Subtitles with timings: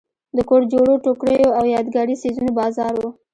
[0.35, 3.03] د کور جوړو ټوکریو او یادګاري څیزونو بازار و.